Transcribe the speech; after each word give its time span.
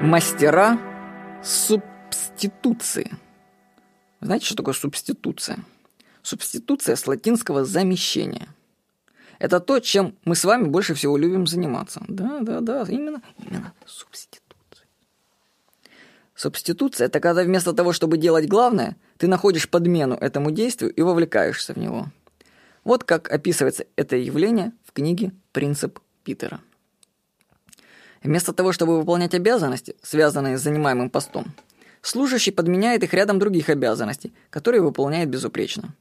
Мастера 0.00 0.78
субституции. 1.42 3.10
Знаете, 4.20 4.46
что 4.46 4.54
такое 4.54 4.74
субституция? 4.74 5.58
Субституция 6.22 6.94
с 6.94 7.04
латинского 7.08 7.64
замещения. 7.64 8.46
Это 9.40 9.58
то, 9.58 9.80
чем 9.80 10.14
мы 10.24 10.36
с 10.36 10.44
вами 10.44 10.68
больше 10.68 10.94
всего 10.94 11.16
любим 11.16 11.48
заниматься. 11.48 12.04
Да, 12.06 12.38
да, 12.42 12.60
да, 12.60 12.84
именно, 12.88 13.22
именно 13.38 13.72
субституция. 13.86 14.86
Субституция– 16.36 17.06
это 17.08 17.18
когда 17.18 17.42
вместо 17.42 17.72
того, 17.72 17.92
чтобы 17.92 18.18
делать 18.18 18.46
главное, 18.46 18.96
ты 19.16 19.26
находишь 19.26 19.68
подмену 19.68 20.14
этому 20.14 20.52
действию 20.52 20.92
и 20.92 21.02
вовлекаешься 21.02 21.74
в 21.74 21.76
него. 21.76 22.06
Вот 22.84 23.02
как 23.02 23.32
описывается 23.32 23.84
это 23.96 24.14
явление 24.14 24.72
в 24.84 24.92
книге 24.92 25.32
«Принцип 25.50 25.98
Питера». 26.22 26.60
Вместо 28.22 28.52
того, 28.52 28.72
чтобы 28.72 28.98
выполнять 28.98 29.34
обязанности, 29.34 29.94
связанные 30.02 30.58
с 30.58 30.62
занимаемым 30.62 31.10
постом, 31.10 31.46
служащий 32.02 32.50
подменяет 32.50 33.02
их 33.04 33.14
рядом 33.14 33.38
других 33.38 33.68
обязанностей, 33.68 34.32
которые 34.50 34.82
выполняет 34.82 35.28
безупречно. 35.28 35.94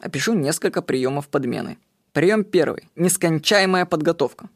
Опишу 0.00 0.34
несколько 0.34 0.82
приемов 0.82 1.28
подмены. 1.28 1.78
Прием 2.12 2.42
первый. 2.44 2.88
Нескончаемая 2.96 3.86
подготовка. 3.86 4.48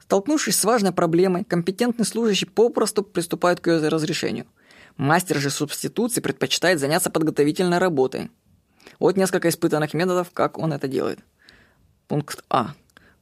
Столкнувшись 0.00 0.56
с 0.56 0.64
важной 0.64 0.92
проблемой, 0.92 1.44
компетентный 1.44 2.06
служащий 2.06 2.46
попросту 2.46 3.02
приступает 3.02 3.60
к 3.60 3.66
ее 3.66 3.88
разрешению. 3.88 4.46
Мастер 4.96 5.38
же 5.38 5.50
субституции 5.50 6.20
предпочитает 6.20 6.80
заняться 6.80 7.10
подготовительной 7.10 7.78
работой. 7.78 8.30
Вот 8.98 9.16
несколько 9.16 9.48
испытанных 9.48 9.94
методов, 9.94 10.30
как 10.32 10.58
он 10.58 10.72
это 10.72 10.88
делает. 10.88 11.18
Пункт 12.06 12.42
А 12.48 12.74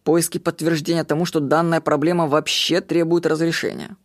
поиски 0.07 0.39
подтверждения 0.39 1.03
тому, 1.03 1.25
что 1.25 1.41
данная 1.41 1.81
проблема 1.81 2.29
вообще 2.29 2.81
требует 2.81 3.27
разрешения. 3.27 3.97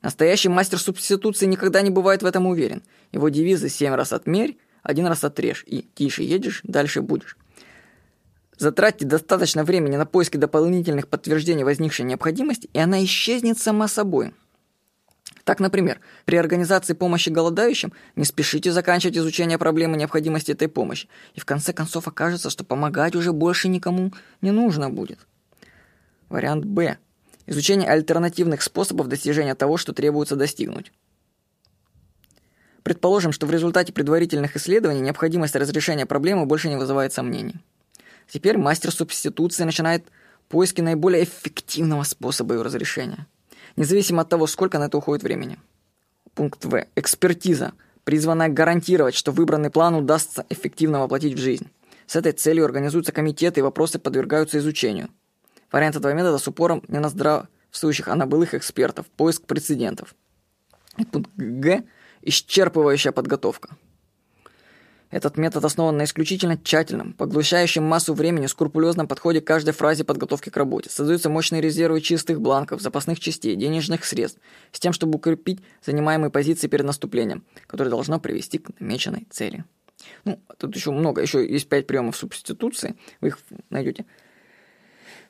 Настоящий 0.00 0.48
мастер 0.48 0.78
субституции 0.78 1.46
никогда 1.46 1.82
не 1.82 1.90
бывает 1.90 2.22
в 2.22 2.26
этом 2.26 2.46
уверен. 2.46 2.84
Его 3.10 3.30
девизы 3.30 3.68
«семь 3.68 3.94
раз 3.94 4.12
отмерь», 4.12 4.58
«один 4.84 5.06
раз 5.06 5.24
отрежь» 5.24 5.64
и 5.66 5.88
«тише 5.96 6.22
едешь, 6.22 6.60
дальше 6.62 7.02
будешь». 7.02 7.36
Затратьте 8.56 9.06
достаточно 9.06 9.64
времени 9.64 9.96
на 9.96 10.06
поиски 10.06 10.36
дополнительных 10.36 11.08
подтверждений 11.08 11.64
возникшей 11.64 12.04
необходимости, 12.04 12.70
и 12.72 12.78
она 12.78 13.02
исчезнет 13.02 13.58
сама 13.58 13.88
собой– 13.88 14.34
так, 15.44 15.60
например, 15.60 16.00
при 16.24 16.36
организации 16.36 16.94
помощи 16.94 17.28
голодающим 17.28 17.92
не 18.16 18.24
спешите 18.24 18.72
заканчивать 18.72 19.18
изучение 19.18 19.58
проблемы 19.58 19.96
необходимости 19.98 20.52
этой 20.52 20.68
помощи, 20.68 21.08
и 21.34 21.40
в 21.40 21.44
конце 21.44 21.74
концов 21.74 22.08
окажется, 22.08 22.48
что 22.48 22.64
помогать 22.64 23.14
уже 23.14 23.32
больше 23.32 23.68
никому 23.68 24.12
не 24.40 24.50
нужно 24.50 24.88
будет. 24.88 25.18
Вариант 26.30 26.64
Б. 26.64 26.96
Изучение 27.46 27.90
альтернативных 27.90 28.62
способов 28.62 29.08
достижения 29.08 29.54
того, 29.54 29.76
что 29.76 29.92
требуется 29.92 30.34
достигнуть. 30.34 30.92
Предположим, 32.82 33.32
что 33.32 33.46
в 33.46 33.50
результате 33.50 33.92
предварительных 33.92 34.56
исследований 34.56 35.00
необходимость 35.02 35.56
разрешения 35.56 36.06
проблемы 36.06 36.46
больше 36.46 36.70
не 36.70 36.76
вызывает 36.76 37.12
сомнений. 37.12 37.56
Теперь 38.28 38.56
мастер 38.56 38.90
субституции 38.90 39.64
начинает 39.64 40.06
поиски 40.48 40.80
наиболее 40.80 41.24
эффективного 41.24 42.02
способа 42.04 42.54
ее 42.54 42.62
разрешения– 42.62 43.26
независимо 43.76 44.22
от 44.22 44.28
того, 44.28 44.46
сколько 44.46 44.78
на 44.78 44.84
это 44.84 44.98
уходит 44.98 45.22
времени. 45.22 45.58
Пункт 46.34 46.64
В. 46.64 46.86
Экспертиза, 46.96 47.72
призванная 48.04 48.48
гарантировать, 48.48 49.14
что 49.14 49.32
выбранный 49.32 49.70
план 49.70 49.94
удастся 49.94 50.44
эффективно 50.48 51.00
воплотить 51.00 51.34
в 51.34 51.38
жизнь. 51.38 51.68
С 52.06 52.16
этой 52.16 52.32
целью 52.32 52.64
организуются 52.64 53.12
комитеты 53.12 53.60
и 53.60 53.62
вопросы 53.62 53.98
подвергаются 53.98 54.58
изучению. 54.58 55.08
Вариант 55.72 55.96
этого 55.96 56.12
метода 56.12 56.38
с 56.38 56.46
упором 56.46 56.82
не 56.88 56.98
на 56.98 57.08
здравствующих, 57.08 58.08
а 58.08 58.14
на 58.14 58.26
былых 58.26 58.54
экспертов, 58.54 59.06
поиск 59.16 59.42
прецедентов. 59.46 60.14
И 60.98 61.04
пункт 61.04 61.30
Г. 61.36 61.84
Исчерпывающая 62.22 63.12
подготовка. 63.12 63.76
Этот 65.14 65.36
метод 65.36 65.64
основан 65.64 65.96
на 65.96 66.04
исключительно 66.04 66.58
тщательном, 66.58 67.12
поглощающем 67.12 67.84
массу 67.84 68.14
времени 68.14 68.46
скрупулезном 68.48 69.06
подходе 69.06 69.40
к 69.40 69.46
каждой 69.46 69.70
фразе 69.70 70.02
подготовки 70.02 70.50
к 70.50 70.56
работе. 70.56 70.90
Создаются 70.90 71.30
мощные 71.30 71.62
резервы 71.62 72.00
чистых 72.00 72.40
бланков, 72.40 72.80
запасных 72.80 73.20
частей, 73.20 73.54
денежных 73.54 74.04
средств, 74.06 74.40
с 74.72 74.80
тем, 74.80 74.92
чтобы 74.92 75.18
укрепить 75.18 75.60
занимаемые 75.86 76.32
позиции 76.32 76.66
перед 76.66 76.84
наступлением, 76.84 77.44
которое 77.68 77.90
должно 77.90 78.18
привести 78.18 78.58
к 78.58 78.70
намеченной 78.80 79.28
цели. 79.30 79.64
Ну, 80.24 80.42
тут 80.58 80.74
еще 80.74 80.90
много, 80.90 81.22
еще 81.22 81.48
есть 81.48 81.68
пять 81.68 81.86
приемов 81.86 82.16
субституции, 82.16 82.96
вы 83.20 83.28
их 83.28 83.38
найдете 83.70 84.06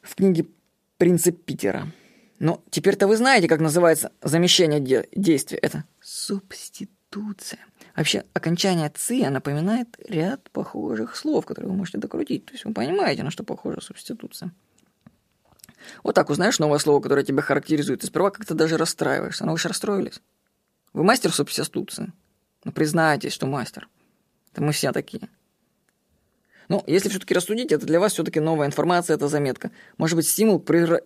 в 0.00 0.14
книге 0.14 0.46
«Принцип 0.96 1.44
Питера». 1.44 1.88
Но 2.38 2.64
теперь-то 2.70 3.06
вы 3.06 3.18
знаете, 3.18 3.48
как 3.48 3.60
называется 3.60 4.12
замещение 4.22 4.80
де- 4.80 5.06
действия. 5.14 5.58
Это 5.58 5.84
субституция. 6.00 7.60
Вообще, 7.96 8.24
окончание 8.32 8.90
«ци» 8.94 9.28
напоминает 9.30 9.96
ряд 10.08 10.50
похожих 10.50 11.14
слов, 11.14 11.46
которые 11.46 11.70
вы 11.70 11.76
можете 11.76 11.98
докрутить. 11.98 12.46
То 12.46 12.52
есть 12.52 12.64
вы 12.64 12.72
понимаете, 12.72 13.22
на 13.22 13.30
что 13.30 13.44
похожа 13.44 13.80
субституция. 13.80 14.50
Вот 16.02 16.14
так 16.14 16.28
узнаешь 16.28 16.58
новое 16.58 16.78
слово, 16.78 17.00
которое 17.00 17.24
тебя 17.24 17.42
характеризует, 17.42 18.02
и 18.02 18.06
сперва 18.06 18.30
как-то 18.30 18.54
даже 18.54 18.76
расстраиваешься. 18.78 19.44
Но 19.44 19.52
вы 19.52 19.58
же 19.58 19.68
расстроились. 19.68 20.20
Вы 20.92 21.04
мастер 21.04 21.32
субституции? 21.32 22.12
Ну, 22.64 22.72
признайтесь, 22.72 23.32
что 23.32 23.46
мастер. 23.46 23.88
Это 24.52 24.62
мы 24.62 24.72
все 24.72 24.90
такие. 24.90 25.28
Но 26.68 26.82
если 26.86 27.10
все-таки 27.10 27.34
рассудить, 27.34 27.70
это 27.70 27.86
для 27.86 28.00
вас 28.00 28.14
все-таки 28.14 28.40
новая 28.40 28.66
информация, 28.66 29.14
это 29.14 29.28
заметка. 29.28 29.70
Может 29.98 30.16
быть, 30.16 30.26
стимул 30.26 30.58
к 30.58 31.00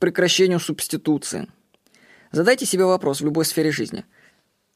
прекращению 0.00 0.58
субституции. 0.58 1.48
Задайте 2.32 2.66
себе 2.66 2.84
вопрос 2.84 3.20
в 3.20 3.24
любой 3.24 3.44
сфере 3.44 3.70
жизни– 3.70 4.04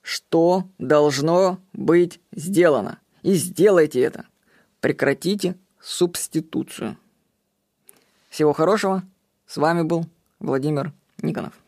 что 0.03 0.69
должно 0.78 1.59
быть 1.72 2.21
сделано. 2.33 2.99
И 3.22 3.34
сделайте 3.34 4.00
это. 4.00 4.27
Прекратите 4.81 5.56
субституцию. 5.81 6.97
Всего 8.28 8.53
хорошего. 8.53 9.03
С 9.47 9.56
вами 9.56 9.83
был 9.83 10.06
Владимир 10.38 10.93
Никонов. 11.21 11.59